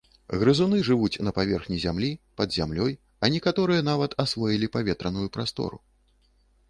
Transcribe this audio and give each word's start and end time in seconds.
Грызуны 0.43 0.77
жывуць 0.87 1.21
на 1.27 1.33
паверхні 1.39 1.77
зямлі, 1.83 2.09
пад 2.41 2.57
зямлёй, 2.57 2.93
а 3.27 3.31
некаторыя 3.35 3.87
нават 3.91 4.11
асвоілі 4.25 4.71
паветраную 4.77 5.27
прастору. 5.37 5.77